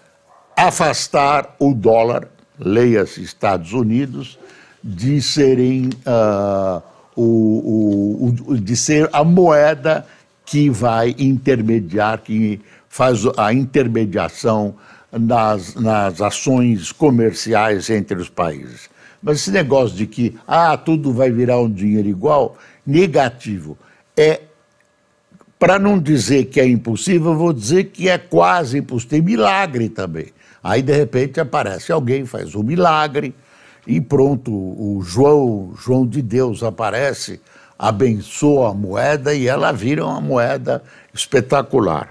afastar 0.56 1.54
o 1.60 1.72
dólar, 1.72 2.26
leia-se 2.58 3.22
Estados 3.22 3.72
Unidos, 3.72 4.36
de 4.82 5.22
serem 5.22 5.90
uh, 6.04 6.82
o, 7.14 7.22
o, 7.22 8.52
o, 8.52 8.58
de 8.58 8.74
ser 8.74 9.08
a 9.12 9.22
moeda 9.22 10.04
que 10.44 10.68
vai 10.68 11.14
intermediar, 11.16 12.18
que 12.18 12.60
faz 12.88 13.20
a 13.36 13.52
intermediação 13.52 14.74
nas, 15.12 15.74
nas 15.74 16.20
ações 16.20 16.92
comerciais 16.92 17.90
entre 17.90 18.18
os 18.18 18.28
países. 18.28 18.88
Mas 19.22 19.38
esse 19.38 19.50
negócio 19.50 19.96
de 19.96 20.06
que 20.06 20.38
ah, 20.46 20.76
tudo 20.76 21.12
vai 21.12 21.30
virar 21.30 21.60
um 21.60 21.70
dinheiro 21.70 22.08
igual, 22.08 22.56
negativo. 22.86 23.76
É 24.16 24.42
para 25.58 25.78
não 25.78 25.98
dizer 25.98 26.46
que 26.46 26.58
é 26.58 26.66
impossível, 26.66 27.36
vou 27.36 27.52
dizer 27.52 27.84
que 27.84 28.08
é 28.08 28.16
quase 28.16 28.78
impossível. 28.78 29.10
Tem 29.10 29.22
milagre 29.22 29.90
também. 29.90 30.28
Aí, 30.62 30.80
de 30.80 30.92
repente, 30.92 31.38
aparece 31.38 31.92
alguém, 31.92 32.24
faz 32.24 32.54
um 32.54 32.62
milagre, 32.62 33.34
e 33.86 34.00
pronto, 34.00 34.52
o 34.52 35.02
João, 35.02 35.74
João 35.76 36.06
de 36.06 36.22
Deus 36.22 36.62
aparece, 36.62 37.40
abençoa 37.78 38.70
a 38.70 38.74
moeda 38.74 39.34
e 39.34 39.46
ela 39.46 39.72
vira 39.72 40.04
uma 40.04 40.20
moeda 40.20 40.82
espetacular. 41.12 42.10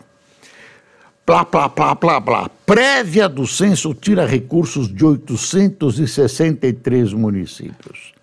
Plá, 1.29 1.45
plá, 1.45 1.69
plá, 1.69 1.95
plá, 1.95 2.19
plá. 2.19 2.49
Prévia 2.65 3.29
do 3.29 3.45
censo 3.45 3.93
tira 3.93 4.25
recursos 4.25 4.91
de 4.91 5.05
863 5.05 7.13
municípios. 7.13 8.13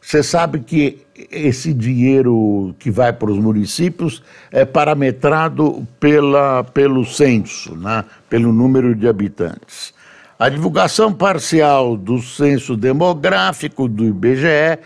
Você 0.00 0.22
sabe 0.22 0.60
que 0.60 1.02
esse 1.30 1.74
dinheiro 1.74 2.74
que 2.78 2.90
vai 2.90 3.12
para 3.12 3.30
os 3.30 3.36
municípios 3.36 4.22
é 4.50 4.64
parametrado 4.64 5.86
pela, 6.00 6.64
pelo 6.64 7.04
censo, 7.04 7.76
né? 7.76 8.02
pelo 8.30 8.50
número 8.50 8.94
de 8.94 9.06
habitantes. 9.06 9.92
A 10.38 10.48
divulgação 10.48 11.12
parcial 11.12 11.98
do 11.98 12.18
censo 12.22 12.78
demográfico 12.78 13.86
do 13.86 14.06
IBGE 14.06 14.78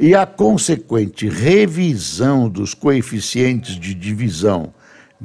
e 0.00 0.14
a 0.14 0.24
consequente 0.24 1.28
revisão 1.28 2.48
dos 2.48 2.72
coeficientes 2.72 3.78
de 3.78 3.92
divisão 3.92 4.72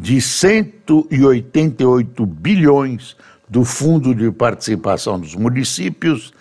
de 0.02 0.22
188 0.22 2.26
bilhões 2.26 3.18
do 3.50 3.66
Fundo 3.66 4.16
de 4.16 4.32
Participação 4.32 5.20
dos 5.20 5.36
Municípios 5.36 6.32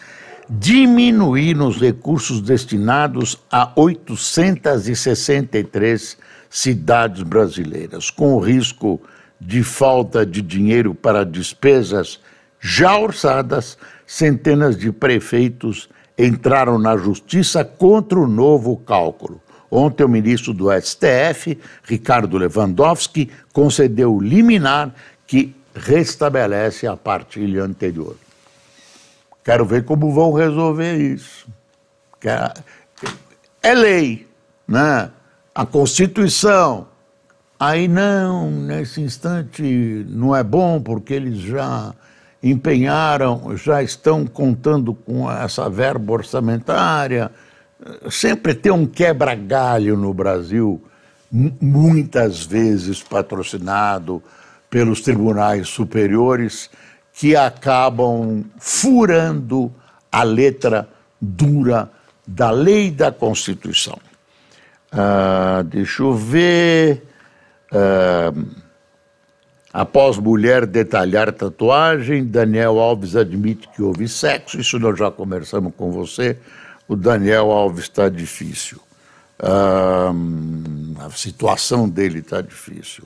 diminuir 0.49 1.61
os 1.61 1.81
recursos 1.81 2.41
destinados 2.41 3.37
a 3.51 3.73
863 3.75 6.17
cidades 6.49 7.25
brasileiras, 7.25 8.11
com 8.11 8.35
o 8.35 8.39
risco 8.39 9.03
de 9.41 9.65
falta 9.65 10.25
de 10.25 10.41
dinheiro 10.41 10.95
para 10.95 11.25
despesas 11.25 12.21
já 12.61 12.97
orçadas, 12.97 13.77
centenas 14.07 14.77
de 14.77 14.93
prefeitos 14.93 15.89
entraram 16.17 16.79
na 16.79 16.97
justiça 16.97 17.65
contra 17.65 18.21
o 18.21 18.29
novo 18.29 18.77
cálculo. 18.77 19.43
Ontem, 19.71 20.05
o 20.05 20.09
ministro 20.09 20.55
do 20.55 20.69
STF, 20.73 21.59
Ricardo 21.85 22.39
Lewandowski, 22.39 23.31
concedeu 23.53 24.19
liminar 24.19 24.95
que 25.27 25.55
restabelece 25.75 26.87
a 26.87 26.97
partilha 26.97 27.65
anterior. 27.65 28.17
Quero 29.45 29.65
ver 29.65 29.85
como 29.85 30.13
vão 30.13 30.33
resolver 30.33 30.97
isso. 30.97 31.47
É 33.63 33.75
lei, 33.75 34.27
né? 34.67 35.11
A 35.55 35.67
Constituição. 35.67 36.87
Aí 37.61 37.89
não, 37.89 38.51
nesse 38.51 39.01
instante 39.01 40.07
não 40.09 40.35
é 40.35 40.43
bom 40.45 40.81
porque 40.81 41.15
eles 41.15 41.39
já 41.39 41.93
empenharam, 42.43 43.57
já 43.57 43.83
estão 43.83 44.25
contando 44.27 44.95
com 44.95 45.31
essa 45.31 45.69
verba 45.69 46.13
orçamentária. 46.13 47.31
Sempre 48.11 48.55
tem 48.55 48.73
um 48.73 48.87
quebra-galho 48.87 49.97
no 49.97 50.13
Brasil, 50.13 50.83
muitas 51.31 52.45
vezes 52.45 53.03
patrocinado 53.03 54.23
pelos 54.69 55.01
tribunais 55.01 55.69
superiores 55.69 56.71
que 57.13 57.37
acabam 57.37 58.45
furando 58.59 59.73
a 60.11 60.23
letra 60.23 60.89
dura 61.21 61.91
da 62.27 62.51
lei 62.51 62.91
da 62.91 63.13
Constituição. 63.13 63.99
Uh, 64.93 65.63
deixa 65.65 66.03
eu 66.03 66.15
ver. 66.15 67.03
Uh, 67.73 68.69
Após 69.73 70.17
mulher 70.17 70.67
detalhar 70.67 71.31
tatuagem, 71.31 72.25
Daniel 72.25 72.79
Alves 72.79 73.15
admite 73.15 73.69
que 73.69 73.83
houve 73.83 74.09
sexo. 74.09 74.59
Isso 74.59 74.79
nós 74.79 74.99
já 74.99 75.11
conversamos 75.11 75.73
com 75.77 75.93
você. 75.93 76.39
O 76.89 76.97
Daniel 76.97 77.51
Alves 77.51 77.85
está 77.85 78.09
difícil. 78.09 78.81
A 79.41 80.11
situação 81.11 81.89
dele 81.89 82.21
está 82.21 82.41
difícil. 82.41 83.05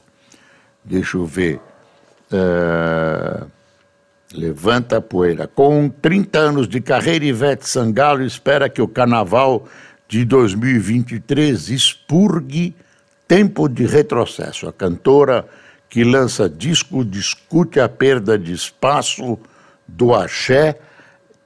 Deixa 0.85 1.17
eu 1.17 1.27
ver. 1.27 1.61
Ah, 2.33 3.47
levanta 4.33 4.97
a 4.97 5.01
poeira. 5.01 5.47
Com 5.47 5.89
30 5.89 6.39
anos 6.39 6.69
de 6.69 6.81
carreira, 6.81 7.25
Ivete 7.25 7.69
Sangalo 7.69 8.25
espera 8.25 8.69
que 8.69 8.81
o 8.81 8.89
carnaval 8.89 9.69
de 10.09 10.25
2023 10.25 11.69
expurgue 11.69 12.75
tempo 13.29 13.69
de 13.69 13.85
retrocesso. 13.85 14.69
A 14.69 14.73
cantora 14.73 15.47
que 15.89 16.05
lança 16.05 16.49
disco 16.49 17.05
discute 17.05 17.79
a 17.79 17.89
perda 17.89 18.39
de 18.39 18.53
espaço 18.53 19.39
do 19.87 20.15
axé, 20.15 20.79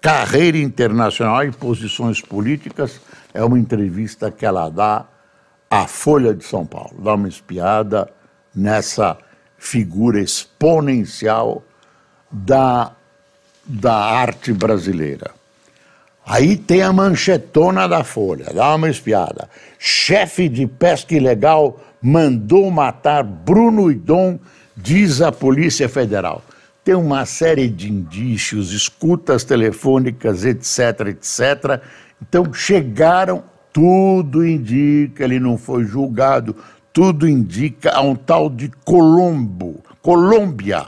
carreira 0.06 0.58
internacional 0.58 1.44
e 1.44 1.50
posições 1.50 2.20
políticas. 2.20 3.00
É 3.34 3.42
uma 3.42 3.58
entrevista 3.58 4.30
que 4.30 4.46
ela 4.46 4.70
dá 4.70 5.04
à 5.68 5.88
Folha 5.88 6.32
de 6.32 6.44
São 6.44 6.64
Paulo. 6.64 6.94
Dá 7.02 7.14
uma 7.14 7.26
espiada 7.26 8.08
nessa 8.54 9.18
figura 9.58 10.20
exponencial 10.20 11.60
da, 12.30 12.92
da 13.64 13.96
arte 13.96 14.52
brasileira. 14.52 15.32
Aí 16.24 16.56
tem 16.56 16.82
a 16.82 16.92
manchetona 16.92 17.88
da 17.88 18.04
Folha, 18.04 18.46
dá 18.54 18.76
uma 18.76 18.88
espiada. 18.88 19.50
Chefe 19.76 20.48
de 20.48 20.68
pesca 20.68 21.16
ilegal 21.16 21.80
mandou 22.00 22.70
matar 22.70 23.24
Bruno 23.24 23.90
Idom, 23.90 24.38
diz 24.76 25.20
a 25.20 25.32
Polícia 25.32 25.88
Federal. 25.88 26.44
Tem 26.86 26.94
uma 26.94 27.26
série 27.26 27.66
de 27.66 27.90
indícios, 27.90 28.72
escutas 28.72 29.42
telefônicas, 29.42 30.44
etc, 30.44 31.08
etc. 31.08 31.82
Então 32.22 32.54
chegaram, 32.54 33.42
tudo 33.72 34.46
indica, 34.46 35.24
ele 35.24 35.40
não 35.40 35.58
foi 35.58 35.82
julgado, 35.82 36.54
tudo 36.92 37.28
indica 37.28 37.90
a 37.90 38.00
um 38.02 38.14
tal 38.14 38.48
de 38.48 38.70
Colombo, 38.84 39.82
Colômbia. 40.00 40.86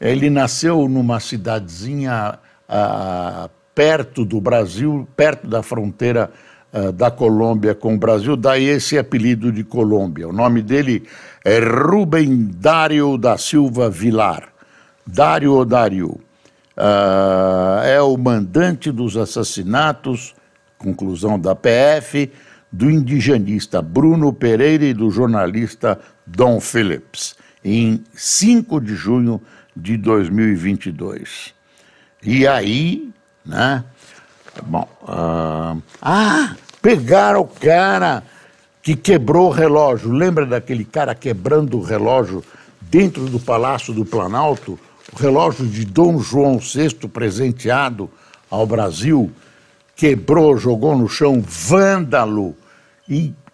Ele 0.00 0.28
nasceu 0.28 0.88
numa 0.88 1.20
cidadezinha 1.20 2.36
ah, 2.68 3.48
perto 3.72 4.24
do 4.24 4.40
Brasil, 4.40 5.06
perto 5.16 5.46
da 5.46 5.62
fronteira 5.62 6.28
uh, 6.72 6.90
da 6.90 7.08
Colômbia 7.08 7.72
com 7.72 7.94
o 7.94 7.98
Brasil, 7.98 8.36
daí 8.36 8.64
esse 8.64 8.98
apelido 8.98 9.52
de 9.52 9.62
Colômbia. 9.62 10.28
O 10.28 10.32
nome 10.32 10.60
dele 10.60 11.04
é 11.44 11.60
Rubem 11.60 12.50
Dário 12.52 13.16
da 13.16 13.38
Silva 13.38 13.88
Vilar. 13.88 14.50
Dário 15.06 15.54
ou 15.54 15.64
Dário. 15.64 16.20
Uh, 16.76 17.82
é 17.84 18.00
o 18.00 18.16
mandante 18.16 18.90
dos 18.90 19.16
assassinatos, 19.16 20.34
conclusão 20.78 21.38
da 21.38 21.54
PF, 21.54 22.30
do 22.72 22.90
indigenista 22.90 23.82
Bruno 23.82 24.32
Pereira 24.32 24.84
e 24.84 24.94
do 24.94 25.10
jornalista 25.10 25.98
Dom 26.26 26.60
Phillips, 26.60 27.36
em 27.64 28.02
5 28.14 28.80
de 28.80 28.94
junho 28.94 29.40
de 29.76 29.96
2022. 29.96 31.52
E 32.22 32.46
aí, 32.46 33.10
né? 33.44 33.84
Bom, 34.62 34.88
uh, 35.02 35.82
ah, 36.00 36.54
pegaram 36.80 37.40
o 37.40 37.46
cara 37.46 38.22
que 38.82 38.96
quebrou 38.96 39.48
o 39.48 39.52
relógio. 39.52 40.10
Lembra 40.10 40.46
daquele 40.46 40.84
cara 40.84 41.14
quebrando 41.14 41.78
o 41.78 41.82
relógio 41.82 42.42
dentro 42.80 43.26
do 43.26 43.38
Palácio 43.38 43.92
do 43.92 44.04
Planalto? 44.04 44.78
O 45.12 45.16
relógio 45.16 45.66
de 45.66 45.84
Dom 45.84 46.18
João 46.18 46.58
VI 46.58 47.08
presenteado 47.08 48.10
ao 48.50 48.66
Brasil, 48.66 49.30
quebrou, 49.96 50.56
jogou 50.56 50.96
no 50.96 51.08
chão, 51.08 51.40
vândalo, 51.40 52.54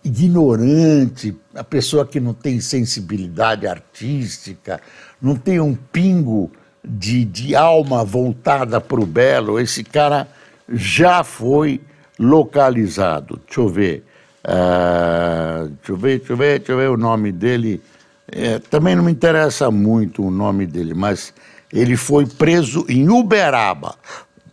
ignorante, 0.05 1.37
a 1.55 1.65
pessoa 1.65 2.07
que 2.07 2.21
não 2.21 2.33
tem 2.33 2.61
sensibilidade 2.61 3.67
artística, 3.67 4.81
não 5.21 5.35
tem 5.35 5.59
um 5.59 5.75
pingo 5.75 6.51
de, 6.85 7.25
de 7.25 7.57
alma 7.57 8.05
voltada 8.05 8.81
para 8.81 9.01
o 9.01 9.07
belo. 9.07 9.59
Esse 9.59 9.83
cara 9.83 10.29
já 10.69 11.25
foi 11.25 11.81
localizado. 12.19 13.41
Deixa 13.45 13.61
eu 13.61 13.69
ver. 13.69 14.05
Uh, 14.45 15.69
deixa 15.69 15.93
eu 15.93 15.97
ver, 15.97 16.19
deixa 16.19 16.33
eu 16.33 16.37
ver, 16.37 16.59
deixa 16.59 16.73
eu 16.73 16.79
ver 16.79 16.91
o 16.91 16.97
nome 16.97 17.33
dele. 17.33 17.83
É, 18.31 18.59
também 18.59 18.97
não 18.97 19.05
me 19.05 19.13
interessa 19.13 19.71
muito 19.71 20.25
o 20.25 20.31
nome 20.31 20.67
dele, 20.67 20.95
mas 20.95 21.33
ele 21.73 21.97
foi 21.97 22.27
preso 22.27 22.85
em 22.89 23.09
Uberaba. 23.09 23.97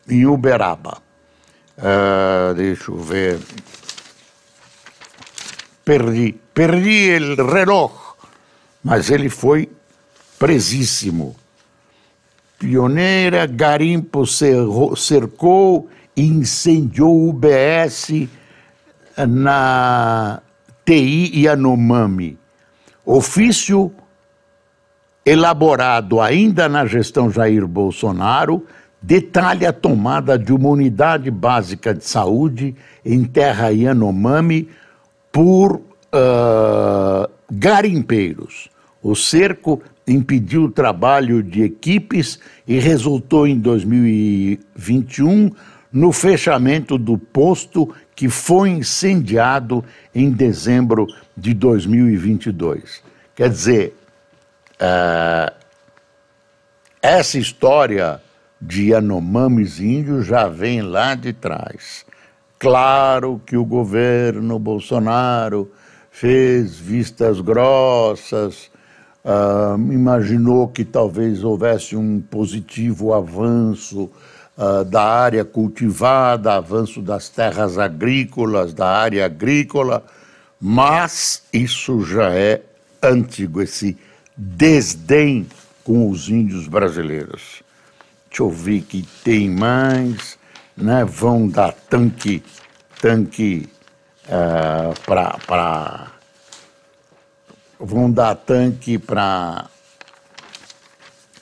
Em 0.07 0.25
Uberaba. 0.25 0.97
Uh, 1.77 2.53
deixa 2.53 2.91
eu 2.91 2.97
ver. 2.97 3.39
Perdi, 5.83 6.35
perdi 6.53 7.17
o 7.39 7.45
relógio, 7.45 7.97
mas 8.83 9.09
ele 9.09 9.29
foi 9.29 9.69
presíssimo. 10.37 11.35
Pioneira, 12.59 13.45
garimpo 13.45 14.25
cercou 14.25 15.89
incendiou 16.15 17.13
o 17.13 17.29
UBS 17.29 18.27
na 19.17 20.41
TI 20.85 21.43
Yanomami. 21.43 22.37
Ofício 23.05 23.91
elaborado 25.25 26.21
ainda 26.21 26.69
na 26.69 26.85
gestão 26.85 27.29
Jair 27.29 27.67
Bolsonaro 27.67 28.65
detalha 29.01 29.69
a 29.69 29.73
tomada 29.73 30.39
de 30.39 30.53
uma 30.53 30.69
unidade 30.69 31.29
básica 31.29 31.93
de 31.93 32.05
saúde 32.05 32.73
em 33.05 33.25
terra 33.25 33.67
Yanomami 33.69 34.69
por 35.31 35.75
uh, 35.75 37.29
garimpeiros. 37.51 38.69
O 39.01 39.15
cerco 39.15 39.81
impediu 40.07 40.63
o 40.63 40.71
trabalho 40.71 41.43
de 41.43 41.63
equipes 41.63 42.39
e 42.65 42.79
resultou 42.79 43.45
em 43.45 43.59
2021 43.59 45.51
no 45.91 46.13
fechamento 46.13 46.97
do 46.97 47.17
posto 47.17 47.93
que 48.15 48.29
foi 48.29 48.69
incendiado 48.69 49.83
em 50.13 50.31
dezembro 50.31 51.07
de 51.35 51.53
2022. 51.53 53.01
Quer 53.35 53.49
dizer, 53.49 53.95
uh, 54.75 55.53
essa 57.01 57.37
história 57.37 58.21
de 58.61 58.91
Yanomamis 58.91 59.79
índios 59.79 60.25
já 60.25 60.47
vem 60.47 60.81
lá 60.81 61.15
de 61.15 61.33
trás. 61.33 62.05
Claro 62.57 63.41
que 63.45 63.57
o 63.57 63.65
governo 63.65 64.57
Bolsonaro 64.57 65.69
fez 66.09 66.77
vistas 66.77 67.41
grossas, 67.41 68.71
uh, 69.23 69.91
imaginou 69.91 70.67
que 70.67 70.83
talvez 70.83 71.43
houvesse 71.43 71.95
um 71.95 72.19
positivo 72.19 73.13
avanço 73.13 74.09
uh, 74.57 74.83
da 74.85 75.03
área 75.03 75.45
cultivada, 75.45 76.53
avanço 76.53 77.01
das 77.01 77.29
terras 77.29 77.77
agrícolas, 77.77 78.73
da 78.73 78.87
área 78.87 79.25
agrícola, 79.25 80.03
mas 80.59 81.43
isso 81.51 82.03
já 82.03 82.29
é 82.31 82.61
antigo, 83.01 83.61
esse 83.61 83.97
desdém 84.35 85.47
com 85.83 86.09
os 86.09 86.29
índios 86.29 86.67
brasileiros. 86.67 87.61
Deixa 88.29 88.43
eu 88.43 88.49
ver 88.49 88.81
que 88.81 89.05
tem 89.23 89.49
mais, 89.49 90.39
né? 90.75 91.05
Vão 91.05 91.47
dar 91.47 91.73
tanque, 91.73 92.41
tanque 92.99 93.69
uh, 94.27 94.93
ah, 95.11 95.37
para 95.45 96.12
vão 97.79 98.11
dar 98.11 98.35
tanque 98.35 98.97
para 98.97 99.69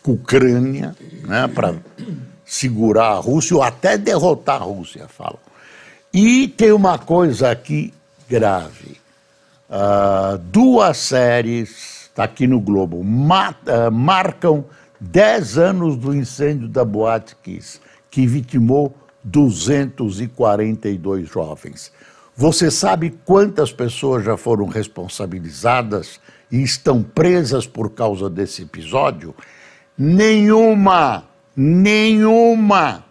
Ucrânia, 0.06 0.96
né? 1.28 1.48
Para 1.48 1.76
segurar 2.46 3.12
a 3.12 3.20
Rússia 3.20 3.56
ou 3.56 3.63
até 3.63 3.98
derrotar 3.98 4.62
a 4.62 4.65
Rússia, 4.65 5.08
falam. 5.08 5.39
E 6.13 6.50
tem 6.50 6.72
uma 6.72 6.98
coisa 6.98 7.52
aqui 7.52 7.94
grave. 8.28 9.00
Uh, 9.70 10.38
duas 10.38 10.98
séries, 10.98 12.10
está 12.10 12.26
aqui 12.26 12.46
no 12.46 12.60
Globo, 12.60 13.00
uh, 13.00 13.91
marcam 13.91 14.65
10 15.00 15.58
anos 15.58 15.96
do 15.96 16.13
incêndio 16.13 16.67
da 16.67 16.84
Boate 16.84 17.38
Kiss, 17.41 17.80
que 18.10 18.28
vitimou 18.28 18.94
242 19.24 21.30
jovens. 21.30 21.94
Você 22.42 22.72
sabe 22.72 23.12
quantas 23.24 23.72
pessoas 23.72 24.26
já 24.26 24.36
foram 24.36 24.66
responsabilizadas 24.66 26.20
e 26.52 26.64
estão 26.64 27.04
presas 27.04 27.68
por 27.68 27.92
causa 27.92 28.28
desse 28.28 28.64
episódio? 28.64 29.36
Nenhuma! 29.96 31.30
nenhuma. 31.56 33.06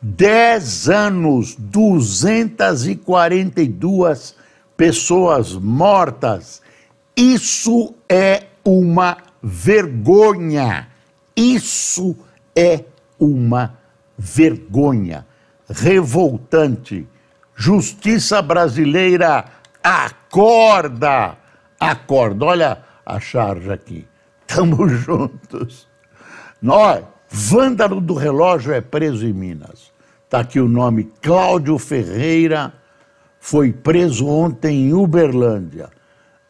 Dez 0.00 0.88
anos, 0.88 1.54
242 1.56 4.34
pessoas 4.76 5.54
mortas. 5.54 6.60
Isso 7.16 7.94
é 8.08 8.46
uma 8.64 9.16
vergonha. 9.40 10.88
Isso 11.36 12.16
é 12.56 12.84
uma 13.16 13.78
vergonha. 14.18 15.24
Revoltante. 15.68 17.06
Justiça 17.64 18.42
brasileira, 18.42 19.44
acorda! 19.84 21.36
Acorda. 21.78 22.44
Olha 22.44 22.78
a 23.06 23.20
charge 23.20 23.70
aqui. 23.70 24.04
Estamos 24.40 24.90
juntos. 24.98 25.86
Nós, 26.60 27.04
vândalo 27.28 28.00
do 28.00 28.14
relógio 28.14 28.72
é 28.72 28.80
preso 28.80 29.24
em 29.24 29.32
Minas. 29.32 29.92
Está 30.24 30.40
aqui 30.40 30.58
o 30.58 30.66
nome 30.66 31.04
Cláudio 31.22 31.78
Ferreira, 31.78 32.72
foi 33.38 33.72
preso 33.72 34.26
ontem 34.26 34.88
em 34.88 34.92
Uberlândia. 34.92 35.88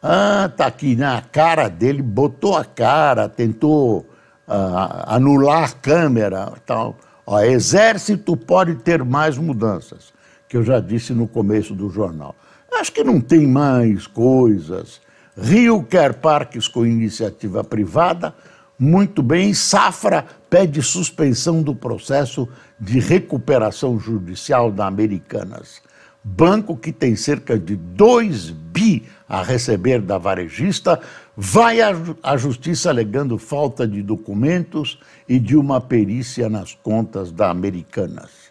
Ah, 0.01 0.49
tá 0.57 0.65
aqui 0.65 0.95
na 0.95 1.21
cara 1.21 1.67
dele, 1.69 2.01
botou 2.01 2.57
a 2.57 2.65
cara, 2.65 3.29
tentou 3.29 3.99
uh, 4.47 5.05
anular 5.05 5.65
a 5.65 5.73
câmera, 5.73 6.53
tal. 6.65 6.97
Ó, 7.23 7.39
exército 7.39 8.35
pode 8.35 8.73
ter 8.77 9.03
mais 9.03 9.37
mudanças, 9.37 10.11
que 10.53 10.57
eu 10.57 10.63
já 10.63 10.79
disse 10.79 11.13
no 11.13 11.27
começo 11.27 11.73
do 11.73 11.89
jornal. 11.89 12.35
Acho 12.71 12.91
que 12.91 13.03
não 13.03 13.19
tem 13.19 13.47
mais 13.47 14.05
coisas. 14.05 15.01
Rio 15.35 15.81
quer 15.81 16.13
parques 16.13 16.67
com 16.67 16.85
iniciativa 16.85 17.63
privada, 17.63 18.35
muito 18.77 19.23
bem. 19.23 19.51
Safra 19.55 20.23
pede 20.51 20.79
suspensão 20.83 21.63
do 21.63 21.73
processo 21.73 22.47
de 22.79 22.99
recuperação 22.99 23.99
judicial 23.99 24.71
da 24.71 24.85
Americanas. 24.85 25.81
Banco 26.23 26.77
que 26.77 26.91
tem 26.91 27.15
cerca 27.15 27.57
de 27.57 27.75
2 27.75 28.51
bi 28.51 29.07
a 29.27 29.41
receber 29.41 30.03
da 30.03 30.19
varejista, 30.19 31.01
vai 31.35 31.79
à 31.81 32.37
justiça 32.37 32.91
alegando 32.91 33.39
falta 33.39 33.87
de 33.87 34.03
documentos 34.03 34.99
e 35.27 35.39
de 35.39 35.57
uma 35.57 35.81
perícia 35.81 36.47
nas 36.47 36.75
contas 36.75 37.31
da 37.31 37.49
Americanas. 37.49 38.42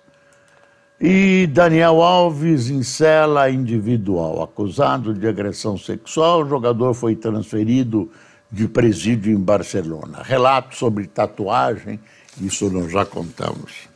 E 1.05 1.49
Daniel 1.49 2.01
Alves 2.01 2.71
em 2.71 2.85
cela 2.85 3.51
individual, 3.51 4.41
acusado 4.41 5.13
de 5.13 5.27
agressão 5.27 5.77
sexual, 5.77 6.43
o 6.43 6.49
jogador 6.49 6.95
foi 6.95 7.17
transferido 7.17 8.09
de 8.49 8.69
presídio 8.69 9.33
em 9.33 9.37
Barcelona. 9.37 10.23
Relato 10.23 10.77
sobre 10.77 11.09
tatuagem, 11.09 11.99
isso 12.41 12.71
nós 12.71 12.93
já 12.93 13.05
contamos. 13.05 13.89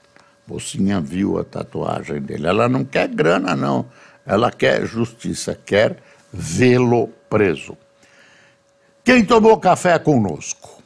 Mocinha 0.48 1.00
viu 1.00 1.38
a 1.38 1.44
tatuagem 1.44 2.20
dele. 2.20 2.48
Ela 2.48 2.68
não 2.68 2.84
quer 2.84 3.06
grana, 3.06 3.54
não. 3.54 3.86
Ela 4.26 4.50
quer 4.50 4.84
justiça, 4.84 5.56
quer 5.64 6.02
vê-lo 6.32 7.06
preso. 7.30 7.78
Quem 9.04 9.24
tomou 9.24 9.58
café 9.58 9.96
conosco? 9.96 10.82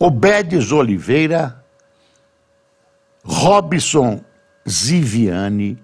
Obedes 0.00 0.72
Oliveira, 0.72 1.62
Robson 3.22 4.20
Ziviani, 4.66 5.78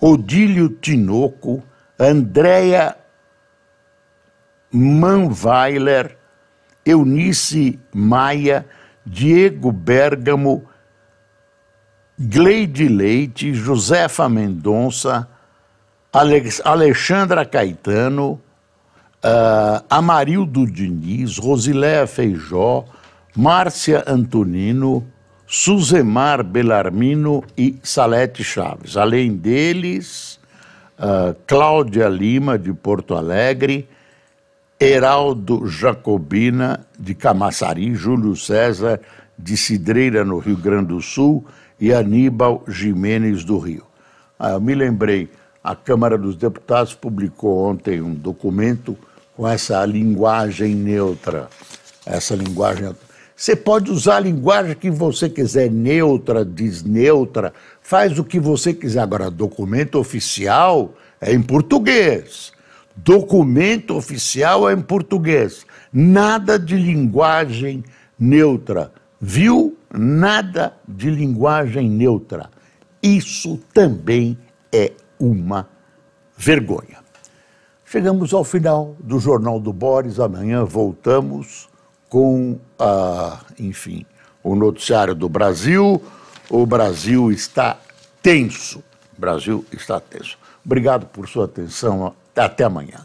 Odílio 0.00 0.68
Tinoco, 0.68 1.62
Andréia 1.98 2.96
Manweiler, 4.72 6.16
Eunice 6.84 7.78
Maia, 7.92 8.66
Diego 9.04 9.72
Bergamo, 9.72 10.64
Gleide 12.18 12.88
Leite, 12.88 13.52
Josefa 13.52 14.28
Mendonça, 14.28 15.28
Alexandra 16.64 17.44
Caetano, 17.44 18.40
uh, 19.22 19.84
Amarildo 19.88 20.66
Diniz, 20.66 21.38
Rosiléa 21.38 22.06
Feijó, 22.06 22.86
Márcia 23.36 24.02
Antonino, 24.06 25.06
Suzemar 25.46 26.42
Belarmino 26.42 27.44
e 27.56 27.78
Salete 27.82 28.42
Chaves. 28.42 28.96
Além 28.96 29.36
deles, 29.36 30.40
uh, 30.98 31.36
Cláudia 31.46 32.08
Lima, 32.08 32.58
de 32.58 32.72
Porto 32.72 33.14
Alegre, 33.14 33.88
Heraldo 34.78 35.66
Jacobina, 35.66 36.86
de 36.98 37.14
Camaçari, 37.14 37.94
Júlio 37.94 38.36
César, 38.36 39.00
de 39.38 39.56
Cidreira, 39.56 40.24
no 40.24 40.38
Rio 40.38 40.56
Grande 40.56 40.88
do 40.88 41.00
Sul, 41.00 41.46
e 41.80 41.92
Aníbal 41.92 42.64
Jimenez, 42.66 43.44
do 43.44 43.58
Rio. 43.58 43.84
Ah, 44.38 44.52
eu 44.52 44.60
me 44.60 44.74
lembrei, 44.74 45.30
a 45.62 45.74
Câmara 45.74 46.18
dos 46.18 46.36
Deputados 46.36 46.94
publicou 46.94 47.70
ontem 47.70 48.00
um 48.00 48.14
documento 48.14 48.96
com 49.36 49.46
essa 49.46 49.84
linguagem 49.84 50.74
neutra. 50.74 51.48
Essa 52.04 52.34
linguagem. 52.34 52.94
Você 53.36 53.54
pode 53.54 53.90
usar 53.90 54.16
a 54.16 54.20
linguagem 54.20 54.74
que 54.74 54.90
você 54.90 55.28
quiser, 55.28 55.70
neutra, 55.70 56.42
desneutra, 56.42 57.52
faz 57.82 58.18
o 58.18 58.24
que 58.24 58.40
você 58.40 58.72
quiser. 58.72 59.00
Agora, 59.00 59.30
documento 59.30 59.98
oficial 59.98 60.94
é 61.20 61.34
em 61.34 61.42
português. 61.42 62.50
Documento 62.96 63.94
oficial 63.94 64.70
é 64.70 64.72
em 64.72 64.80
português. 64.80 65.66
Nada 65.92 66.58
de 66.58 66.76
linguagem 66.76 67.84
neutra. 68.18 68.90
Viu? 69.20 69.76
Nada 69.92 70.74
de 70.88 71.10
linguagem 71.10 71.90
neutra. 71.90 72.48
Isso 73.02 73.60
também 73.74 74.38
é 74.72 74.92
uma 75.20 75.68
vergonha. 76.38 77.04
Chegamos 77.84 78.32
ao 78.32 78.44
final 78.44 78.96
do 78.98 79.18
Jornal 79.20 79.60
do 79.60 79.74
Boris. 79.74 80.18
Amanhã 80.18 80.64
voltamos 80.64 81.68
com, 82.08 82.58
a, 82.78 83.40
enfim, 83.58 84.06
o 84.42 84.54
noticiário 84.54 85.14
do 85.14 85.28
Brasil. 85.28 86.02
O 86.48 86.64
Brasil 86.64 87.32
está 87.32 87.78
tenso. 88.22 88.78
O 89.16 89.20
Brasil 89.20 89.64
está 89.72 89.98
tenso. 90.00 90.38
Obrigado 90.64 91.06
por 91.06 91.28
sua 91.28 91.46
atenção. 91.46 92.14
Até 92.34 92.64
amanhã. 92.64 93.04